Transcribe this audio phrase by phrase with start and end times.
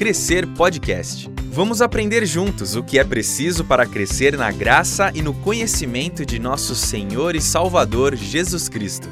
[0.00, 1.30] Crescer Podcast.
[1.52, 6.38] Vamos aprender juntos o que é preciso para crescer na graça e no conhecimento de
[6.38, 9.06] nosso Senhor e Salvador Jesus Cristo.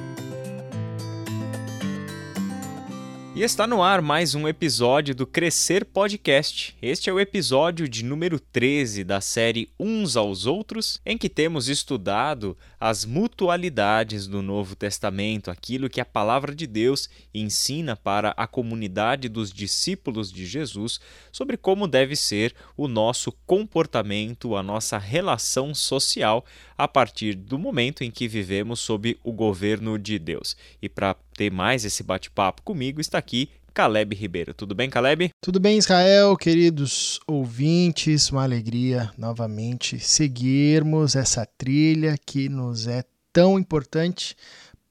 [3.38, 6.76] E está no ar mais um episódio do Crescer Podcast.
[6.82, 11.68] Este é o episódio de número 13 da série Uns aos Outros, em que temos
[11.68, 18.44] estudado as mutualidades do Novo Testamento, aquilo que a palavra de Deus ensina para a
[18.48, 20.98] comunidade dos discípulos de Jesus
[21.30, 26.44] sobre como deve ser o nosso comportamento, a nossa relação social
[26.76, 30.56] a partir do momento em que vivemos sob o governo de Deus.
[30.82, 34.52] E para ter mais esse bate-papo comigo, está aqui Caleb Ribeiro.
[34.52, 35.30] Tudo bem, Caleb?
[35.40, 43.56] Tudo bem, Israel, queridos ouvintes, uma alegria novamente seguirmos essa trilha que nos é tão
[43.56, 44.36] importante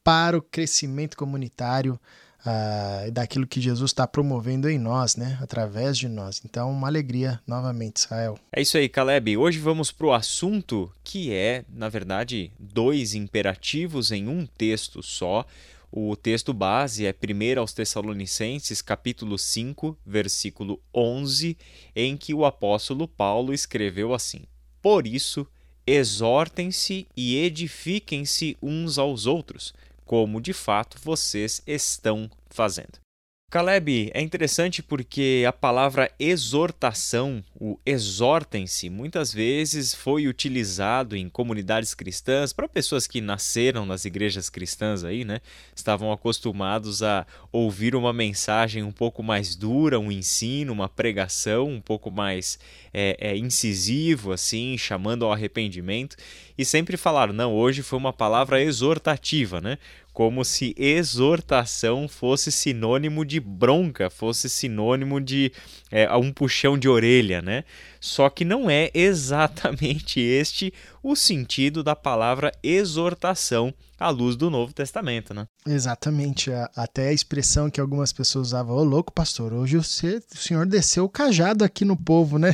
[0.02, 2.00] para o crescimento comunitário
[2.46, 6.42] uh, daquilo que Jesus está promovendo em nós, né, através de nós.
[6.46, 8.40] Então, uma alegria novamente, Israel.
[8.54, 9.36] É isso aí, Caleb.
[9.36, 15.46] Hoje vamos para o assunto que é, na verdade, dois imperativos em um texto só.
[15.92, 21.58] O texto base é 1 aos Tessalonicenses, capítulo 5, versículo 11,
[21.96, 24.42] em que o apóstolo Paulo escreveu assim:
[24.82, 25.48] Por isso,
[25.86, 33.07] exortem-se e edifiquem-se uns aos outros, como de fato vocês estão fazendo.
[33.50, 41.94] Caleb, é interessante porque a palavra exortação, o exortem-se, muitas vezes foi utilizado em comunidades
[41.94, 45.40] cristãs para pessoas que nasceram nas igrejas cristãs aí, né?
[45.74, 51.80] Estavam acostumados a ouvir uma mensagem um pouco mais dura, um ensino, uma pregação um
[51.80, 52.60] pouco mais
[53.00, 56.16] é, é, incisivo, assim, chamando ao arrependimento,
[56.58, 59.78] e sempre falaram, não, hoje foi uma palavra exortativa, né?
[60.18, 65.52] como se exortação fosse sinônimo de bronca, fosse sinônimo de
[65.92, 67.64] é, um puxão de orelha, né?
[68.00, 70.74] Só que não é exatamente este
[71.04, 75.48] o sentido da palavra exortação à luz do Novo Testamento, né?
[75.66, 76.52] Exatamente.
[76.76, 81.10] Até a expressão que algumas pessoas usavam, ô louco, pastor, hoje o senhor desceu o
[81.10, 82.52] cajado aqui no povo, né?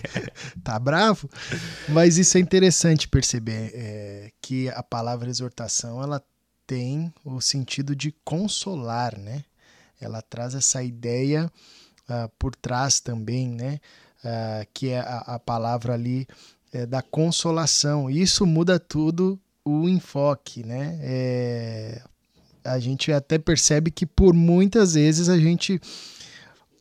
[0.62, 1.28] tá bravo?
[1.88, 6.22] Mas isso é interessante perceber, é, que a palavra exortação, ela
[6.66, 9.44] tem o sentido de consolar, né?
[10.00, 11.50] Ela traz essa ideia
[12.08, 13.80] uh, por trás também, né?
[14.24, 16.26] Uh, que é a, a palavra ali
[16.72, 18.10] é, da consolação.
[18.10, 20.98] Isso muda tudo o enfoque, né?
[21.00, 22.02] É,
[22.64, 25.80] a gente até percebe que por muitas vezes a gente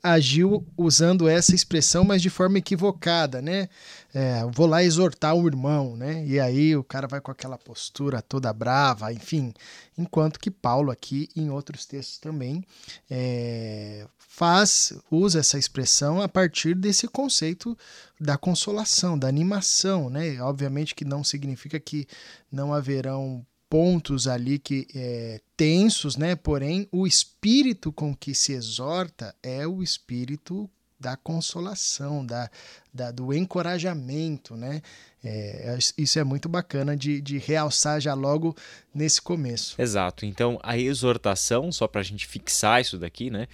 [0.03, 3.69] agiu usando essa expressão, mas de forma equivocada, né?
[4.13, 6.25] É, vou lá exortar o irmão, né?
[6.25, 9.53] E aí o cara vai com aquela postura toda brava, enfim.
[9.97, 12.65] Enquanto que Paulo aqui, em outros textos também,
[13.09, 14.05] é,
[14.35, 17.77] faz, usa essa expressão a partir desse conceito
[18.19, 20.41] da consolação, da animação, né?
[20.41, 22.07] Obviamente que não significa que
[22.51, 26.35] não haverão pontos ali que é, tensos, né?
[26.35, 30.67] Porém, o espírito com que se exorta é o espírito
[30.99, 32.49] da consolação, da,
[32.91, 34.81] da do encorajamento, né?
[35.23, 38.57] É, isso é muito bacana de, de realçar já logo
[38.91, 39.79] nesse começo.
[39.79, 40.25] Exato.
[40.25, 43.47] Então, a exortação, só para a gente fixar isso daqui, né?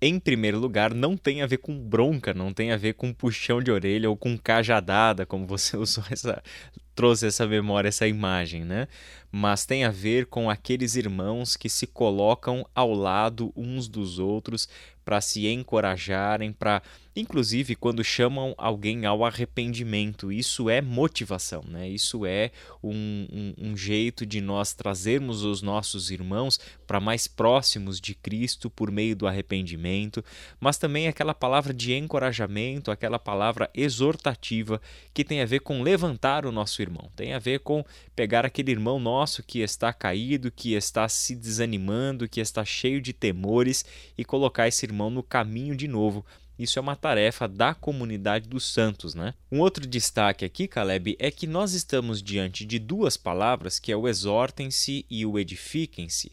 [0.00, 3.62] Em primeiro lugar, não tem a ver com bronca, não tem a ver com puxão
[3.62, 6.42] de orelha ou com cajadada, como você usou essa,
[6.94, 8.88] trouxe essa memória, essa imagem, né?
[9.30, 14.68] Mas tem a ver com aqueles irmãos que se colocam ao lado uns dos outros
[15.04, 16.82] para se encorajarem, para
[17.14, 20.30] inclusive quando chamam alguém ao arrependimento.
[20.30, 21.88] Isso é motivação, né?
[21.88, 22.50] Isso é
[22.82, 28.70] um, um, um jeito de nós trazermos os nossos irmãos para mais próximos de Cristo
[28.70, 30.24] por meio do arrependimento,
[30.58, 34.80] mas também aquela palavra de encorajamento, aquela palavra exortativa
[35.12, 37.84] que tem a ver com levantar o nosso irmão, tem a ver com
[38.14, 43.12] pegar aquele irmão nosso que está caído, que está se desanimando, que está cheio de
[43.12, 43.84] temores
[44.16, 46.24] e colocar esse irmão no caminho de novo
[46.62, 49.34] isso é uma tarefa da comunidade dos santos, né?
[49.50, 53.96] Um outro destaque aqui, Caleb, é que nós estamos diante de duas palavras, que é
[53.96, 56.32] o exortem-se e o edifiquem-se,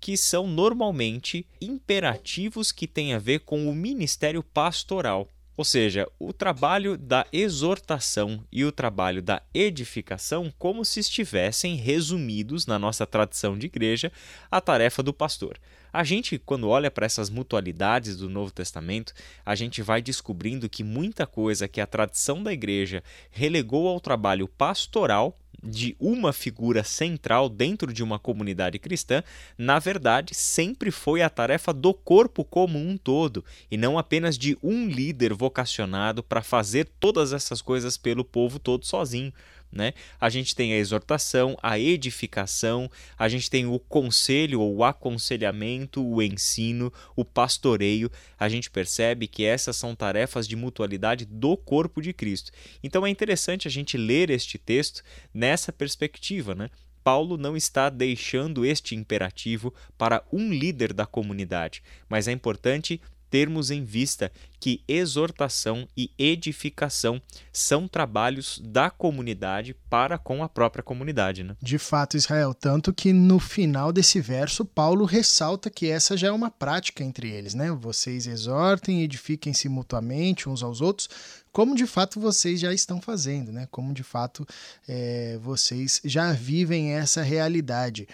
[0.00, 5.28] que são normalmente imperativos que têm a ver com o ministério pastoral.
[5.56, 12.66] Ou seja, o trabalho da exortação e o trabalho da edificação, como se estivessem resumidos
[12.66, 14.12] na nossa tradição de igreja,
[14.50, 15.58] a tarefa do pastor.
[15.94, 19.14] A gente, quando olha para essas mutualidades do Novo Testamento,
[19.46, 23.00] a gente vai descobrindo que muita coisa que a tradição da igreja
[23.30, 29.22] relegou ao trabalho pastoral de uma figura central dentro de uma comunidade cristã,
[29.56, 34.58] na verdade, sempre foi a tarefa do corpo como um todo e não apenas de
[34.60, 39.32] um líder vocacionado para fazer todas essas coisas pelo povo todo sozinho.
[39.74, 39.92] Né?
[40.20, 42.88] A gente tem a exortação, a edificação,
[43.18, 48.08] a gente tem o conselho ou o aconselhamento, o ensino, o pastoreio.
[48.38, 52.52] A gente percebe que essas são tarefas de mutualidade do corpo de Cristo.
[52.84, 56.70] Então é interessante a gente ler este texto nessa perspectiva, né?
[57.02, 63.72] Paulo não está deixando este imperativo para um líder da comunidade, mas é importante termos
[63.72, 64.30] em vista
[64.64, 67.20] que exortação e edificação
[67.52, 71.44] são trabalhos da comunidade para com a própria comunidade.
[71.44, 71.54] Né?
[71.60, 76.32] De fato, Israel, tanto que no final desse verso, Paulo ressalta que essa já é
[76.32, 77.70] uma prática entre eles, né?
[77.72, 81.10] Vocês exortem edifiquem-se mutuamente uns aos outros,
[81.54, 83.68] como de fato vocês já estão fazendo, né?
[83.70, 84.44] Como de fato
[84.88, 88.08] é, vocês já vivem essa realidade.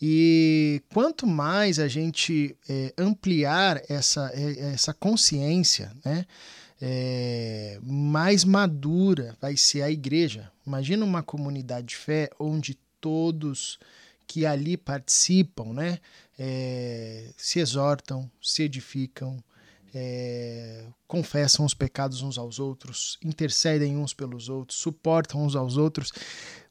[0.00, 6.26] E quanto mais a gente é, ampliar essa, é, essa consciência né?
[6.80, 10.50] É, mais madura vai ser a igreja.
[10.66, 13.78] Imagina uma comunidade de fé onde todos
[14.26, 16.00] que ali participam, né,
[16.38, 19.42] é, se exortam, se edificam,
[19.94, 26.12] é, confessam os pecados uns aos outros, intercedem uns pelos outros, suportam uns aos outros.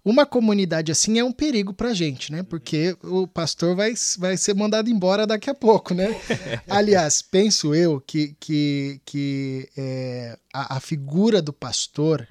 [0.06, 2.44] Uma comunidade assim é um perigo para a gente, né?
[2.44, 6.16] Porque o pastor vai, vai ser mandado embora daqui a pouco, né?
[6.70, 12.28] Aliás, penso eu que, que, que é, a, a figura do pastor,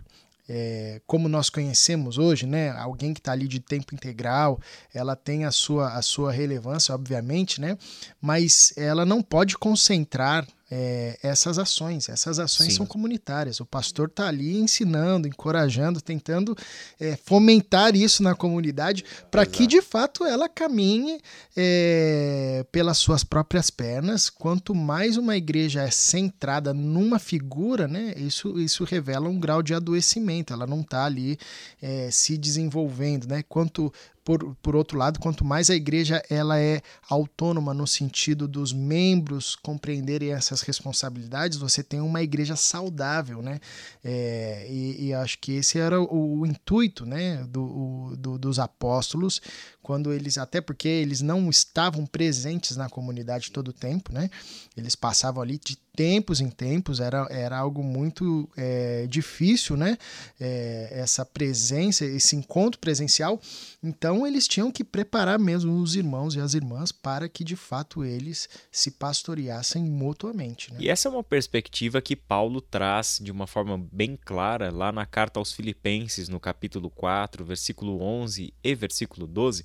[0.49, 2.71] é, como nós conhecemos hoje, né?
[2.71, 4.61] Alguém que está ali de tempo integral,
[4.95, 7.77] ela tem a sua, a sua relevância, obviamente, né?
[8.21, 12.09] Mas ela não pode concentrar é, essas ações.
[12.09, 12.79] Essas ações Sim.
[12.79, 13.61] são comunitárias.
[13.61, 16.57] O pastor está ali ensinando, encorajando, tentando
[16.99, 21.21] é, fomentar isso na comunidade para que de fato ela caminhe
[21.57, 24.31] é, pelas suas próprias pernas.
[24.31, 29.75] Quanto mais uma igreja é centrada numa figura, né, isso, isso revela um grau de
[29.75, 30.53] adoecimento.
[30.53, 31.39] Ela não está ali
[31.81, 33.27] é, se desenvolvendo.
[33.27, 33.43] Né?
[33.49, 33.93] Quanto
[34.25, 39.55] por, por outro lado, quanto mais a igreja ela é autônoma no sentido dos membros
[39.55, 43.61] compreenderem essas responsabilidades, você tem uma igreja saudável, né?
[44.03, 48.59] É, e, e, acho que esse era o, o intuito, né, do, o, do, dos
[48.59, 49.43] apóstolos
[49.85, 54.31] quando eles, até porque eles não estavam presentes na comunidade todo o tempo, né?
[54.75, 59.99] Eles passavam ali de tempos em tempos, era, era algo muito é, difícil, né?
[60.41, 63.39] É, essa presença, esse encontro presencial.
[63.83, 68.05] Então, eles tinham que preparar mesmo os irmãos e as irmãs para que, de fato,
[68.05, 70.73] eles se pastoreassem mutuamente.
[70.73, 70.79] Né?
[70.81, 75.07] E essa é uma perspectiva que Paulo traz de uma forma bem clara lá na
[75.07, 79.65] carta aos Filipenses, no capítulo 4, versículo 11 e versículo 12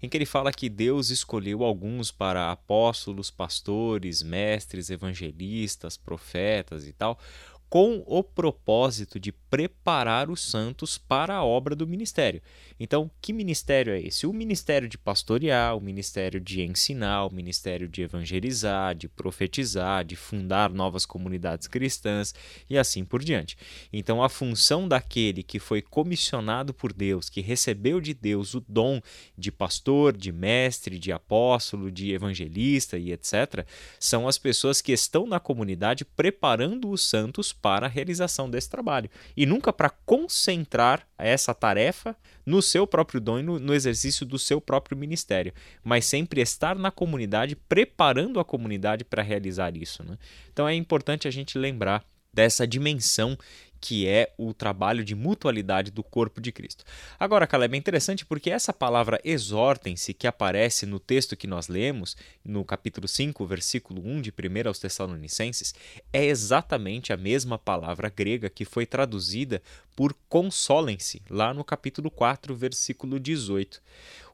[0.00, 6.92] em que ele fala que Deus escolheu alguns para apóstolos, pastores, mestres, evangelistas, profetas e
[6.92, 7.18] tal,
[7.68, 12.42] com o propósito de preparar os santos para a obra do ministério.
[12.78, 14.26] Então, que ministério é esse?
[14.26, 20.16] O ministério de pastorear, o ministério de ensinar, o ministério de evangelizar, de profetizar, de
[20.16, 22.34] fundar novas comunidades cristãs
[22.68, 23.56] e assim por diante.
[23.92, 29.00] Então, a função daquele que foi comissionado por Deus, que recebeu de Deus o dom
[29.36, 33.66] de pastor, de mestre, de apóstolo, de evangelista e etc.,
[33.98, 39.10] são as pessoas que estão na comunidade preparando os santos para a realização desse trabalho
[39.38, 44.36] e nunca para concentrar essa tarefa no seu próprio dom e no, no, exercício do
[44.36, 45.52] seu próprio ministério,
[45.84, 50.02] mas sempre estar na comunidade, preparando a comunidade para realizar isso.
[50.02, 50.18] Né?
[50.52, 52.04] Então é importante a gente lembrar
[52.34, 53.38] dessa dimensão
[53.80, 56.84] que é o trabalho de mutualidade do corpo de Cristo.
[57.18, 62.16] Agora, Caleb, é interessante porque essa palavra exortem-se, que aparece no texto que nós lemos,
[62.44, 65.74] no capítulo 5, versículo 1 de 1 aos Tessalonicenses,
[66.12, 69.62] é exatamente a mesma palavra grega que foi traduzida
[69.98, 73.82] por consolem-se, lá no capítulo 4, versículo 18.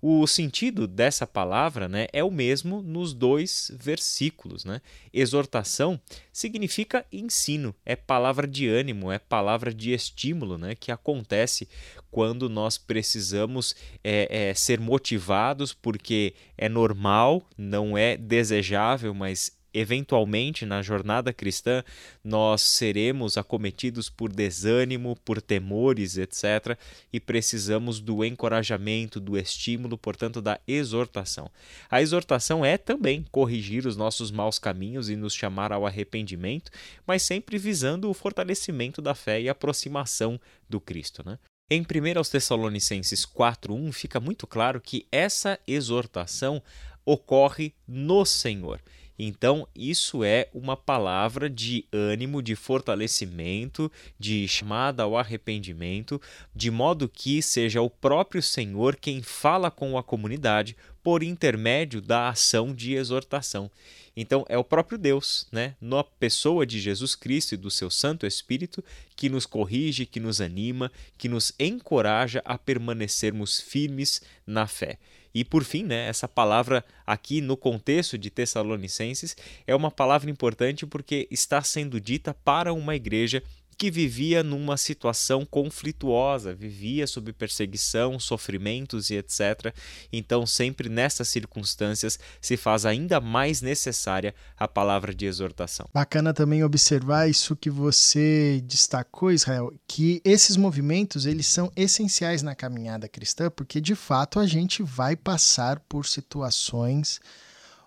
[0.02, 4.66] O sentido dessa palavra né, é o mesmo nos dois versículos.
[4.66, 4.82] Né?
[5.10, 5.98] Exortação
[6.30, 11.66] significa ensino, é palavra de ânimo, é palavra de estímulo né, que acontece
[12.10, 20.64] quando nós precisamos é, é, ser motivados, porque é normal, não é desejável, mas eventualmente
[20.64, 21.82] na jornada cristã
[22.22, 26.78] nós seremos acometidos por desânimo, por temores, etc.
[27.12, 31.50] E precisamos do encorajamento, do estímulo, portanto, da exortação.
[31.90, 36.70] A exortação é também corrigir os nossos maus caminhos e nos chamar ao arrependimento,
[37.06, 41.22] mas sempre visando o fortalecimento da fé e aproximação do Cristo.
[41.26, 41.38] Né?
[41.70, 46.62] Em 1 Tessalonicenses 4:1 fica muito claro que essa exortação
[47.06, 48.80] ocorre no Senhor.
[49.18, 56.20] Então, isso é uma palavra de ânimo, de fortalecimento, de chamada ao arrependimento,
[56.54, 62.28] de modo que seja o próprio Senhor quem fala com a comunidade por intermédio da
[62.30, 63.70] ação de exortação.
[64.16, 68.26] Então, é o próprio Deus, né, na pessoa de Jesus Cristo e do seu Santo
[68.26, 68.82] Espírito,
[69.16, 74.98] que nos corrige, que nos anima, que nos encoraja a permanecermos firmes na fé.
[75.34, 79.36] E por fim, né, essa palavra aqui no contexto de Tessalonicenses
[79.66, 83.42] é uma palavra importante porque está sendo dita para uma igreja
[83.74, 89.74] que vivia numa situação conflituosa, vivia sob perseguição, sofrimentos e etc.
[90.12, 95.88] Então, sempre nessas circunstâncias se faz ainda mais necessária a palavra de exortação.
[95.92, 102.54] Bacana também observar isso que você destacou, Israel, que esses movimentos eles são essenciais na
[102.54, 107.20] caminhada cristã, porque de fato a gente vai passar por situações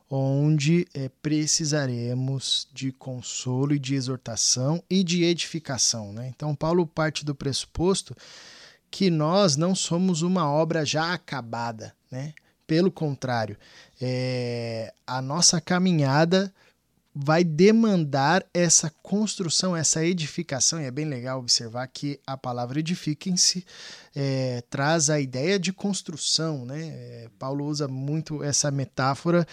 [0.09, 6.13] onde é, precisaremos de consolo e de exortação e de edificação.
[6.13, 6.31] Né?
[6.35, 8.15] Então, Paulo parte do pressuposto
[8.89, 11.93] que nós não somos uma obra já acabada.
[12.09, 12.33] Né?
[12.65, 13.57] Pelo contrário,
[14.01, 16.53] é, a nossa caminhada
[17.19, 23.65] vai demandar essa construção, essa edificação, e é bem legal observar que a palavra edifiquem-se
[24.15, 26.79] é, traz a ideia de construção, né?
[26.79, 29.47] É, Paulo usa muito essa metáfora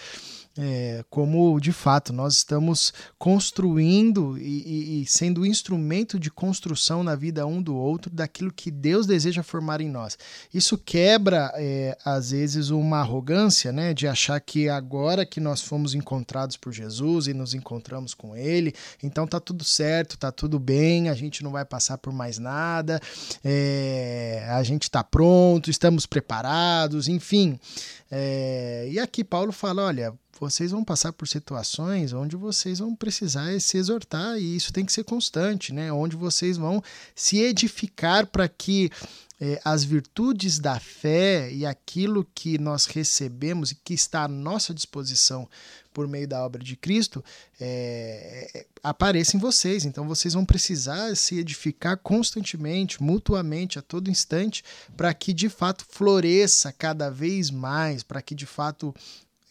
[0.57, 7.15] é, como de fato nós estamos construindo e, e, e, sendo instrumento de construção na
[7.15, 10.17] vida um do outro daquilo que Deus deseja formar em nós.
[10.53, 15.93] Isso quebra, é, às vezes, uma arrogância né, de achar que agora que nós fomos
[15.93, 21.09] encontrados por Jesus e nos encontramos com Ele, então tá tudo certo, tá tudo bem,
[21.09, 22.99] a gente não vai passar por mais nada,
[23.43, 27.59] é, a gente está pronto, estamos preparados, enfim.
[28.09, 33.59] É, e aqui Paulo fala: olha, vocês vão passar por situações onde vocês vão precisar
[33.59, 35.91] se exortar e isso tem que ser constante, né?
[35.91, 36.83] Onde vocês vão
[37.15, 38.91] se edificar para que
[39.39, 44.73] é, as virtudes da fé e aquilo que nós recebemos e que está à nossa
[44.73, 45.47] disposição
[45.93, 47.23] por meio da obra de Cristo
[47.59, 49.83] é, é apareça em vocês.
[49.83, 54.63] Então vocês vão precisar se edificar constantemente, mutuamente, a todo instante,
[54.95, 58.93] para que de fato floresça cada vez mais, para que de fato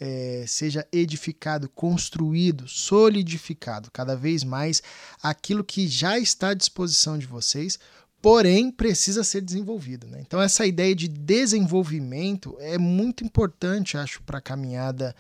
[0.05, 4.83] é, seja edificado, construído, solidificado cada vez mais
[5.23, 7.79] aquilo que já está à disposição de vocês,
[8.21, 10.07] porém precisa ser desenvolvido.
[10.07, 10.21] Né?
[10.21, 15.17] Então, essa ideia de desenvolvimento é muito importante, acho, para a caminhada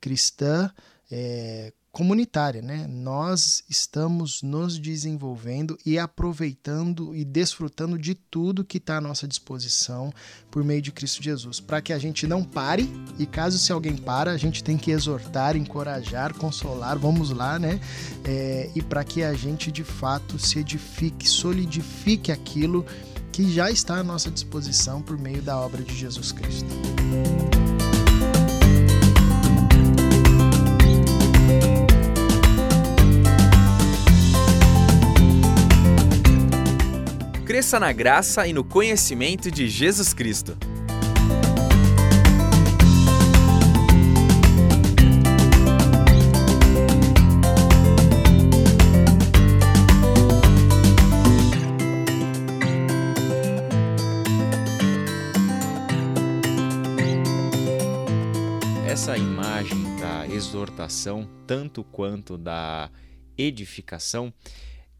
[0.00, 0.70] cristã.
[1.10, 2.86] É, comunitária, né?
[2.86, 10.12] Nós estamos nos desenvolvendo e aproveitando e desfrutando de tudo que está à nossa disposição
[10.50, 12.86] por meio de Cristo Jesus, para que a gente não pare
[13.18, 17.80] e caso se alguém para, a gente tem que exortar, encorajar, consolar, vamos lá, né?
[18.26, 22.84] É, e para que a gente de fato se edifique, solidifique aquilo
[23.32, 26.68] que já está à nossa disposição por meio da obra de Jesus Cristo.
[37.56, 40.58] Cresça na graça e no conhecimento de Jesus Cristo.
[58.86, 62.90] Essa imagem da exortação, tanto quanto da
[63.38, 64.30] edificação,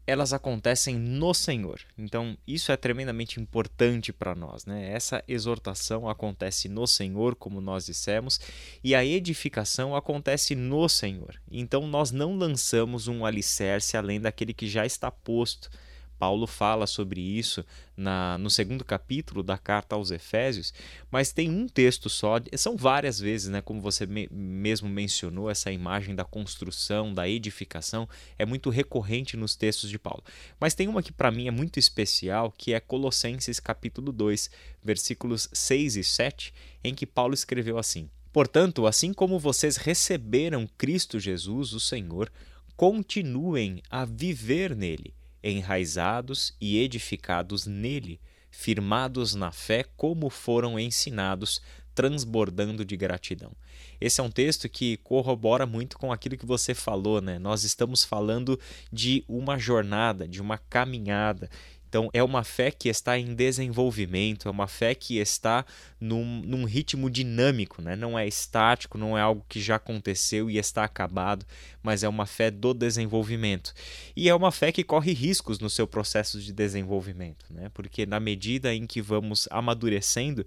[0.07, 1.81] elas acontecem no Senhor.
[1.97, 4.89] Então, isso é tremendamente importante para nós, né?
[4.91, 8.39] Essa exortação acontece no Senhor, como nós dissemos,
[8.81, 11.35] e a edificação acontece no Senhor.
[11.51, 15.69] Então, nós não lançamos um alicerce além daquele que já está posto
[16.17, 17.63] Paulo fala sobre isso
[17.95, 20.73] na, no segundo capítulo da carta aos Efésios,
[21.11, 25.71] mas tem um texto só, são várias vezes, né, como você me, mesmo mencionou, essa
[25.71, 28.07] imagem da construção, da edificação,
[28.37, 30.23] é muito recorrente nos textos de Paulo.
[30.59, 34.49] Mas tem uma que para mim é muito especial, que é Colossenses capítulo 2,
[34.83, 41.19] versículos 6 e 7, em que Paulo escreveu assim: Portanto, assim como vocês receberam Cristo
[41.19, 42.31] Jesus, o Senhor,
[42.75, 51.61] continuem a viver nele enraizados e edificados nele, firmados na fé como foram ensinados,
[51.93, 53.51] transbordando de gratidão.
[53.99, 57.39] Esse é um texto que corrobora muito com aquilo que você falou, né?
[57.39, 58.59] Nós estamos falando
[58.91, 61.49] de uma jornada, de uma caminhada,
[61.87, 65.65] Então, é uma fé que está em desenvolvimento, é uma fé que está
[65.99, 67.95] num, num, ritmo dinâmico, né?
[67.95, 71.45] não é estático, não é algo que já aconteceu e está acabado,
[71.81, 73.73] mas é uma fé do desenvolvimento.
[74.15, 77.69] E é uma fé que corre riscos no seu processo de desenvolvimento, né?
[77.73, 80.45] porque na medida em que vamos amadurecendo,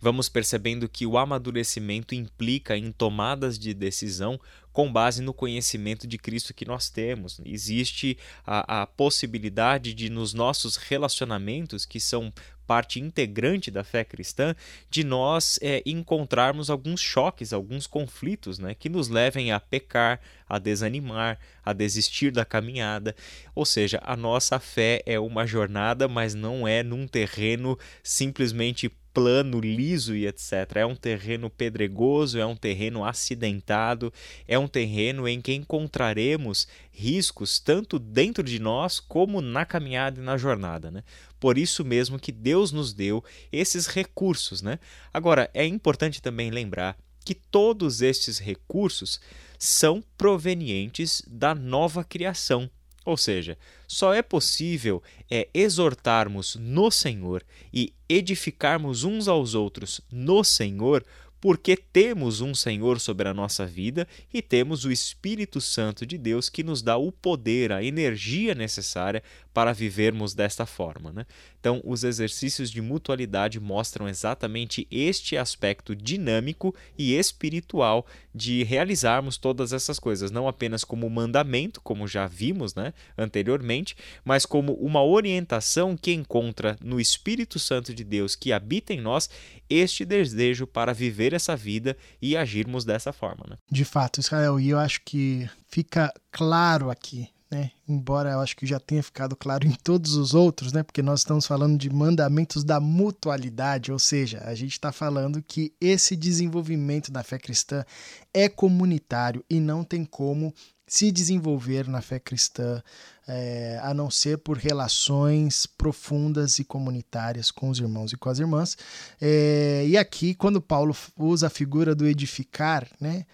[0.00, 4.40] vamos percebendo que o amadurecimento implica em tomadas de decisão
[4.80, 7.38] com base no conhecimento de Cristo que nós temos.
[7.44, 12.32] Existe a, a possibilidade de, nos nossos relacionamentos, que são
[12.66, 14.56] parte integrante da fé cristã,
[14.88, 20.18] de nós é, encontrarmos alguns choques, alguns conflitos né, que nos levem a pecar,
[20.48, 23.14] a desanimar, a desistir da caminhada.
[23.54, 29.60] Ou seja, a nossa fé é uma jornada, mas não é num terreno simplesmente plano,
[29.60, 30.76] liso e etc.
[30.76, 34.12] É um terreno pedregoso, é um terreno acidentado,
[34.46, 40.24] é um terreno em que encontraremos riscos tanto dentro de nós como na caminhada e
[40.24, 40.90] na jornada.
[40.90, 41.02] Né?
[41.38, 44.62] Por isso mesmo que Deus nos deu esses recursos.
[44.62, 44.78] Né?
[45.12, 49.20] Agora, é importante também lembrar que todos estes recursos
[49.58, 52.70] são provenientes da nova criação
[53.04, 57.42] ou seja, só é possível é, exortarmos no Senhor
[57.72, 61.04] e edificarmos uns aos outros no Senhor
[61.40, 66.48] porque temos um Senhor sobre a nossa vida e temos o Espírito Santo de Deus
[66.48, 71.12] que nos dá o poder, a energia necessária para vivermos desta forma.
[71.12, 71.26] Né?
[71.58, 79.72] Então, os exercícios de mutualidade mostram exatamente este aspecto dinâmico e espiritual de realizarmos todas
[79.72, 85.96] essas coisas, não apenas como mandamento, como já vimos né, anteriormente, mas como uma orientação
[85.96, 89.28] que encontra no Espírito Santo de Deus que habita em nós
[89.68, 93.44] este desejo para viver essa vida e agirmos dessa forma.
[93.48, 93.56] Né?
[93.70, 97.72] De fato, Israel, e eu acho que fica claro aqui né?
[97.88, 100.82] Embora eu acho que já tenha ficado claro em todos os outros, né?
[100.82, 105.74] Porque nós estamos falando de mandamentos da mutualidade, ou seja, a gente está falando que
[105.80, 107.84] esse desenvolvimento da fé cristã
[108.32, 110.54] é comunitário e não tem como
[110.86, 112.82] se desenvolver na fé cristã
[113.26, 118.40] é, a não ser por relações profundas e comunitárias com os irmãos e com as
[118.40, 118.76] irmãs.
[119.20, 123.24] É, e aqui, quando Paulo usa a figura do edificar, né?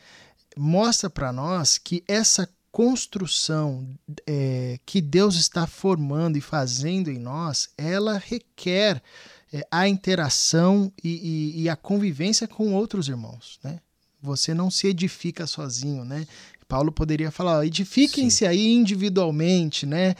[0.54, 3.88] Mostra para nós que essa construção
[4.26, 9.02] é, que Deus está formando e fazendo em nós, ela requer
[9.50, 13.80] é, a interação e, e, e, a convivência com outros irmãos, né?
[14.20, 16.26] Você não se edifica sozinho, né?
[16.68, 20.14] Paulo poderia falar, edifiquem-se aí individualmente, né?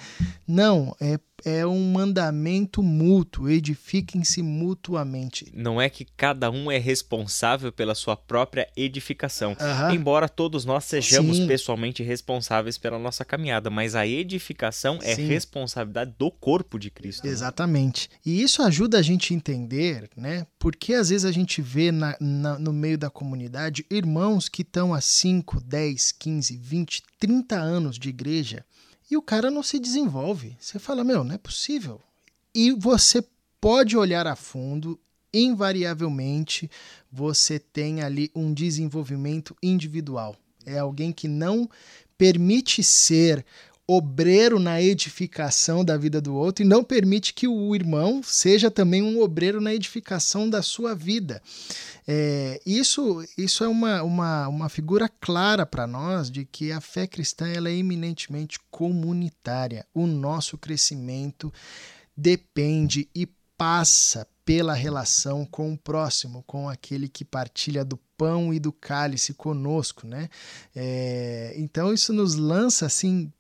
[0.49, 5.51] Não, é é um mandamento mútuo, edifiquem-se mutuamente.
[5.55, 9.95] Não é que cada um é responsável pela sua própria edificação, uhum.
[9.95, 11.47] embora todos nós sejamos Sim.
[11.47, 17.27] pessoalmente responsáveis pela nossa caminhada, mas a edificação é responsabilidade do corpo de Cristo.
[17.27, 17.33] Né?
[17.33, 18.09] Exatamente.
[18.25, 20.47] E isso ajuda a gente a entender, né?
[20.59, 24.95] Porque às vezes a gente vê na, na, no meio da comunidade irmãos que estão
[24.95, 28.65] há 5, 10, 15, 20, 30 anos de igreja
[29.11, 30.57] e o cara não se desenvolve.
[30.61, 32.01] Você fala, meu, não é possível.
[32.55, 33.25] E você
[33.61, 34.99] pode olhar a fundo,
[35.33, 36.71] invariavelmente
[37.11, 40.37] você tem ali um desenvolvimento individual.
[40.65, 41.69] É alguém que não
[42.19, 43.45] permite ser
[43.89, 49.01] obreiro na edificação da vida do outro e não permite que o irmão seja também
[49.01, 51.41] um obreiro na edificação da sua vida.
[52.07, 57.07] É, isso, isso é uma, uma, uma figura clara para nós de que a fé
[57.07, 59.87] cristã ela é eminentemente comunitária.
[59.95, 61.53] O nosso crescimento
[62.17, 68.61] depende e passa pela relação com o próximo, com aquele que partilha do pão e
[68.61, 70.29] do cálice conosco, né?
[70.75, 73.33] É, então isso nos lança assim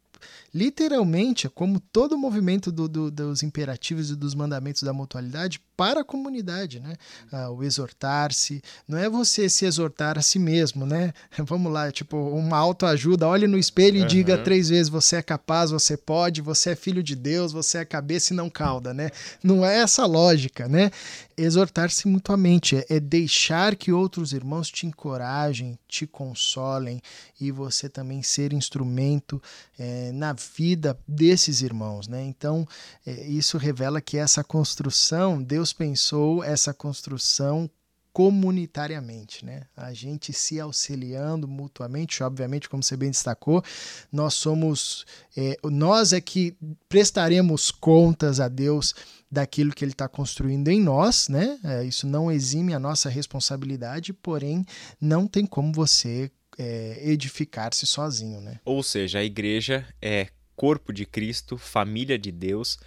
[0.53, 5.61] literalmente, é como todo o movimento do, do, dos imperativos e dos mandamentos da mutualidade
[5.77, 6.95] para a comunidade, né?
[7.31, 11.13] Ah, o exortar-se, não é você se exortar a si mesmo, né?
[11.39, 14.07] Vamos lá, tipo, uma autoajuda, olhe no espelho e uhum.
[14.07, 17.85] diga três vezes: você é capaz, você pode, você é filho de Deus, você é
[17.85, 19.11] cabeça e não cauda, né?
[19.43, 20.91] Não é essa lógica, né?
[21.37, 27.03] Exortar-se mutuamente é, é deixar que outros irmãos te encorajem, te consolem
[27.39, 29.41] e você também ser instrumento
[29.79, 32.23] é, na vida desses irmãos, né?
[32.23, 32.67] Então,
[33.07, 37.71] é, isso revela que essa construção, Deus pensou essa construção
[38.17, 39.65] comunitariamente, né?
[39.77, 43.63] A gente se auxiliando mutuamente, obviamente, como você bem destacou,
[44.11, 45.05] nós somos,
[45.37, 46.57] é, nós é que
[46.89, 48.95] prestaremos contas a Deus
[49.31, 51.59] daquilo que Ele está construindo em nós, né?
[51.63, 54.65] É, isso não exime a nossa responsabilidade, porém
[54.99, 58.61] não tem como você é, edificar-se sozinho, né?
[58.65, 62.79] Ou seja, a igreja é corpo de Cristo, família de Deus,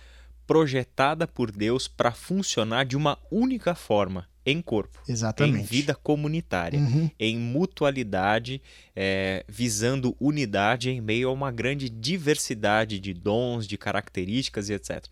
[0.49, 5.59] projetada por Deus para funcionar de uma única forma, em corpo, Exatamente.
[5.59, 7.07] em vida comunitária, Uhum.
[7.19, 8.59] em mutualidade,
[8.95, 15.05] é, visando unidade em meio a uma grande diversidade de dons, de características e etc.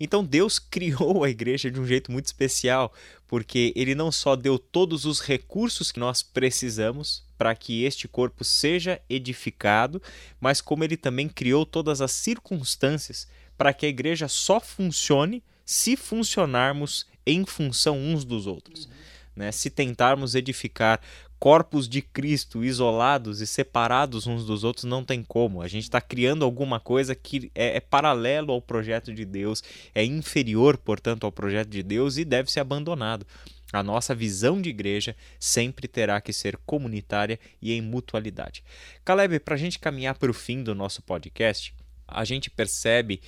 [0.00, 2.90] Então Deus criou a igreja de um jeito muito especial,
[3.26, 8.42] porque Ele não só deu todos os recursos que nós precisamos para que este corpo
[8.42, 10.00] seja edificado,
[10.40, 15.96] mas como Ele também criou todas as circunstâncias para que a igreja só funcione se
[15.96, 18.88] funcionarmos em função uns dos outros.
[19.36, 19.52] Né?
[19.52, 21.00] Se tentarmos edificar
[21.38, 25.62] corpos de Cristo isolados e separados uns dos outros, não tem como.
[25.62, 29.62] A gente está criando alguma coisa que é, é, paralelo ao projeto de Deus,
[29.94, 33.26] é inferior, portanto, ao projeto de Deus e deve ser abandonado.
[33.72, 38.64] A nossa visão de igreja sempre terá que ser comunitária e em mutualidade.
[39.04, 41.74] Caleb, para a gente caminhar para o fim do nosso podcast,
[42.08, 43.20] a gente percebe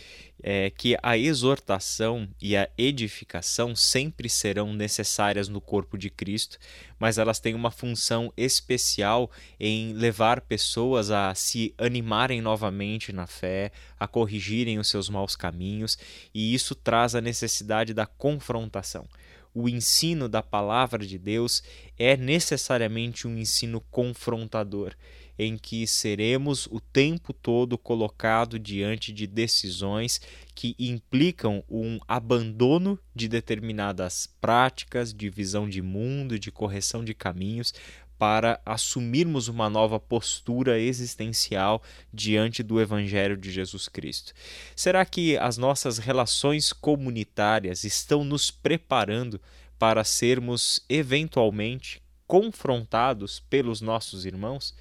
[0.43, 6.59] é, que a exortação e a edificação sempre serão necessárias no corpo de Cristo,
[6.99, 13.71] mas elas têm uma função especial em levar pessoas a se animarem novamente na fé,
[13.99, 15.99] a corrigirem os seus maus caminhos,
[16.33, 19.07] e isso traz a necessidade da confrontação.
[19.53, 21.63] O ensino da palavra de Deus
[21.99, 24.95] é necessariamente um ensino confrontador
[25.39, 30.21] em que seremos o tempo todo colocado diante de decisões
[30.55, 37.73] que implicam um abandono de determinadas práticas, de visão de mundo, de correção de caminhos,
[38.21, 44.35] para assumirmos uma nova postura existencial diante do Evangelho de Jesus Cristo.
[44.77, 49.41] Será que as nossas relações comunitárias estão nos preparando
[49.79, 54.75] para sermos eventualmente confrontados pelos nossos irmãos?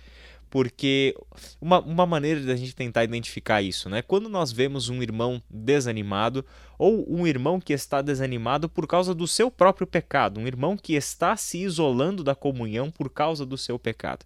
[0.50, 1.16] Porque
[1.62, 4.02] uma, uma maneira da gente tentar identificar isso, né?
[4.02, 6.46] Quando nós vemos um irmão desanimado
[6.78, 10.94] ou um irmão que está desanimado por causa do seu próprio pecado, um irmão que
[10.94, 14.26] está se isolando da comunhão por causa do seu pecado.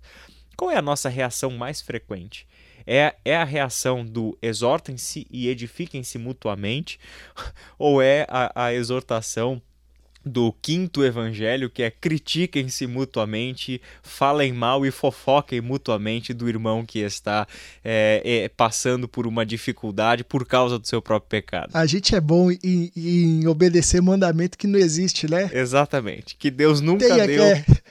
[0.55, 2.47] Qual é a nossa reação mais frequente?
[2.86, 6.99] É, é a reação do exortem-se e edifiquem-se mutuamente,
[7.79, 9.62] ou é a, a exortação
[10.25, 16.99] do quinto evangelho, que é critiquem-se mutuamente, falem mal e fofoquem mutuamente do irmão que
[16.99, 17.45] está
[17.83, 21.71] é, é, passando por uma dificuldade por causa do seu próprio pecado.
[21.73, 25.49] A gente é bom em, em obedecer mandamento que não existe, né?
[25.53, 26.36] Exatamente.
[26.38, 27.43] Que Deus nunca deu.
[27.63, 27.83] que-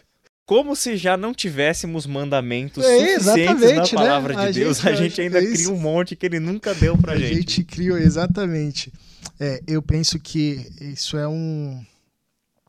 [0.44, 3.88] Como se já não tivéssemos mandamentos É, suficientes na né?
[3.94, 6.40] palavra de A Deus, gente a gente acha ainda é cria um monte que ele
[6.40, 7.34] nunca deu pra A gente.
[7.34, 8.92] gente criou, exatamente.
[9.38, 11.80] É, eu penso que isso é um,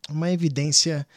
[0.09, 1.07] uma evidência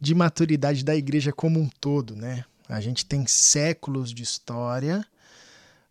[0.00, 2.44] de maturidade da igreja como um todo, né?
[2.68, 5.06] A gente tem séculos de história,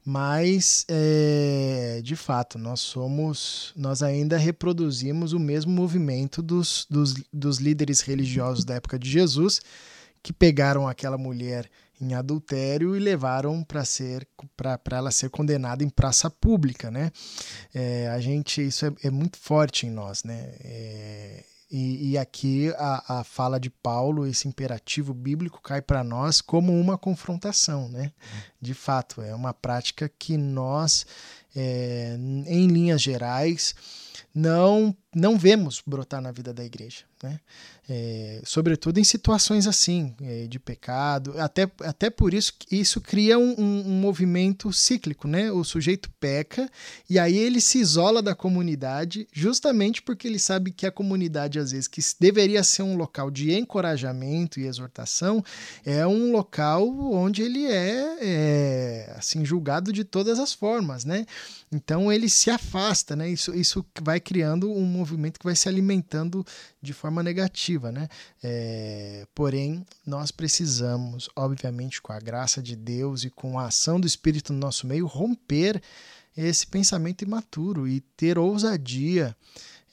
[0.05, 7.57] mas é, de fato nós somos, nós ainda reproduzimos o mesmo movimento dos, dos, dos
[7.57, 9.61] líderes religiosos da época de Jesus,
[10.21, 11.69] que pegaram aquela mulher
[12.01, 17.11] em adultério e levaram para ser para ela ser condenada em praça pública, né?
[17.73, 20.53] É, a gente isso é, é muito forte em nós, né?
[20.59, 26.39] É, e, e aqui a, a fala de Paulo, esse imperativo bíblico cai para nós
[26.39, 28.11] como uma confrontação, né?
[28.61, 31.03] De fato, é uma prática que nós,
[31.55, 33.73] é, em linhas gerais,
[34.35, 37.39] não não vemos brotar na vida da igreja, né?
[37.89, 43.55] É, sobretudo em situações assim é, de pecado, até, até por isso isso cria um,
[43.59, 45.51] um, um movimento cíclico, né?
[45.51, 46.69] O sujeito peca
[47.09, 51.71] e aí ele se isola da comunidade, justamente porque ele sabe que a comunidade às
[51.71, 55.43] vezes que deveria ser um local de encorajamento e exortação
[55.85, 61.25] é um local onde ele é, é assim julgado de todas as formas, né?
[61.69, 63.29] Então ele se afasta, né?
[63.29, 66.45] Isso, isso vai criando um movimento que vai se alimentando
[66.81, 68.07] de forma negativa, né?
[68.41, 74.07] É, porém, nós precisamos, obviamente, com a graça de Deus e com a ação do
[74.07, 75.81] Espírito no nosso meio, romper
[76.35, 79.35] esse pensamento imaturo e ter ousadia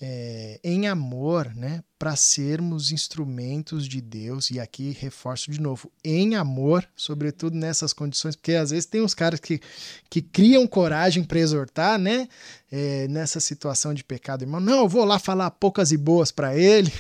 [0.01, 4.51] é, em amor, né, para sermos instrumentos de Deus.
[4.51, 9.13] E aqui reforço de novo, em amor, sobretudo nessas condições, porque às vezes tem uns
[9.13, 9.61] caras que,
[10.09, 12.27] que criam coragem para exortar, né,
[12.73, 14.61] é, nessa situação de pecado, irmão.
[14.61, 16.93] Não, eu vou lá falar poucas e boas para ele.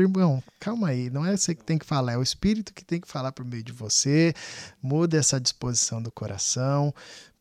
[0.00, 3.00] Irmão, calma aí, não é você que tem que falar, é o Espírito que tem
[3.00, 4.34] que falar por meio de você.
[4.82, 6.92] Muda essa disposição do coração,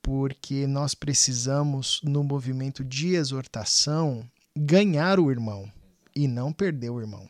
[0.01, 4.23] porque nós precisamos, no movimento de exortação,
[4.55, 5.71] ganhar o irmão
[6.15, 7.27] e não perder o irmão.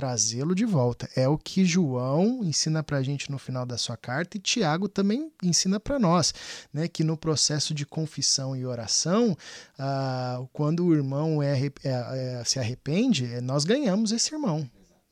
[0.00, 1.10] Trazê-lo de volta.
[1.14, 4.88] É o que João ensina para a gente no final da sua carta e Tiago
[4.88, 6.32] também ensina para nós,
[6.72, 6.88] né?
[6.88, 9.36] Que no processo de confissão e oração,
[9.78, 14.66] ah, quando o irmão é, é, é, se arrepende, nós ganhamos esse irmão.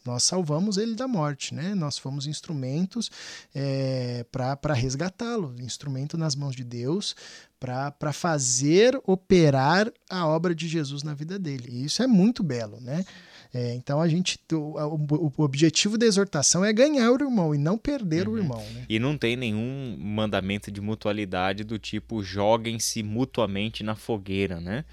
[0.06, 1.74] Nós salvamos ele da morte, né?
[1.74, 3.10] Nós fomos instrumentos
[3.54, 7.14] é, para resgatá-lo, instrumento nas mãos de Deus
[7.60, 11.68] para fazer operar a obra de Jesus na vida dele.
[11.68, 13.04] E isso é muito belo, né?
[13.52, 17.78] É, então a gente o, o, objetivo da exortação é ganhar o irmão e não
[17.78, 18.34] perder uhum.
[18.34, 18.62] o irmão.
[18.74, 18.84] Né?
[18.88, 24.84] E não tem nenhum mandamento de mutualidade do tipo joguem-se mutuamente na fogueira, né?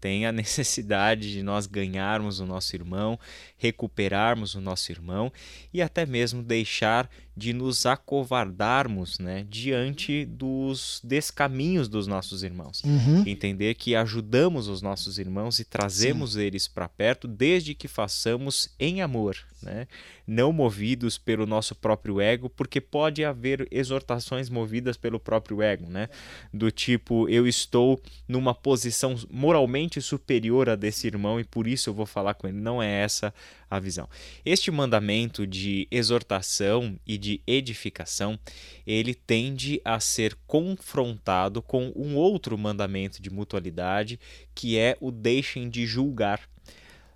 [0.00, 3.18] Tem a necessidade de nós ganharmos o nosso irmão,
[3.56, 5.32] recuperarmos o nosso irmão
[5.72, 7.08] e até mesmo deixar
[7.40, 12.82] de nos acovardarmos né, diante dos descaminhos dos nossos irmãos.
[12.84, 13.24] Uhum.
[13.26, 16.42] Entender que ajudamos os nossos irmãos e trazemos Sim.
[16.42, 19.88] eles para perto desde que façamos em amor, né?
[20.26, 26.10] não movidos pelo nosso próprio ego, porque pode haver exortações movidas pelo próprio ego, né?
[26.52, 31.94] do tipo, eu estou numa posição moralmente superior a desse irmão e por isso eu
[31.94, 32.58] vou falar com ele.
[32.58, 33.32] Não é essa
[33.70, 34.06] a visão.
[34.44, 38.38] Este mandamento de exortação e de edificação,
[38.86, 44.20] ele tende a ser confrontado com um outro mandamento de mutualidade,
[44.54, 46.40] que é o deixem de julgar.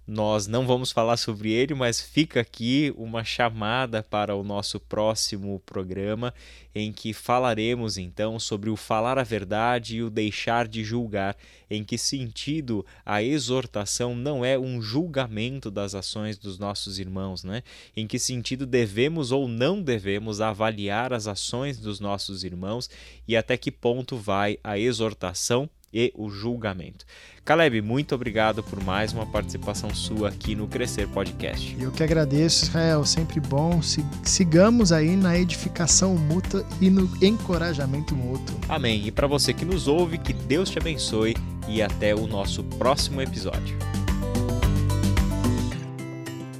[0.06, 5.58] Nós não vamos falar sobre ele, mas fica aqui uma chamada para o nosso próximo
[5.64, 6.34] programa,
[6.74, 11.34] em que falaremos então sobre o falar a verdade e o deixar de julgar.
[11.70, 17.62] Em que sentido a exortação não é um julgamento das ações dos nossos irmãos, né?
[17.96, 22.90] Em que sentido devemos ou não devemos avaliar as ações dos nossos irmãos
[23.26, 27.06] e até que ponto vai a exortação e o julgamento.
[27.44, 31.76] Caleb, muito obrigado por mais uma participação sua aqui no Crescer Podcast.
[31.78, 33.80] Eu que agradeço, Israel, sempre bom.
[34.24, 38.58] Sigamos aí na edificação mútua e no encorajamento mútuo.
[38.68, 39.06] Amém.
[39.06, 41.36] E para você que nos ouve, que Deus te abençoe
[41.68, 43.76] e até o nosso próximo episódio.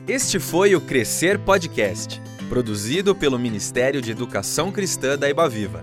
[0.07, 2.21] Este foi o Crescer Podcast,
[2.51, 5.83] produzido pelo Ministério de Educação Cristã da Ibaviva.